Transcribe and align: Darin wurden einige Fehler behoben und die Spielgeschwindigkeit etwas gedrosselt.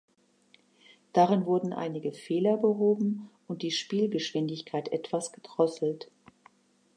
Darin 1.13 1.45
wurden 1.45 1.73
einige 1.73 2.11
Fehler 2.11 2.57
behoben 2.57 3.29
und 3.47 3.61
die 3.61 3.69
Spielgeschwindigkeit 3.69 4.87
etwas 4.87 5.31
gedrosselt. 5.31 6.09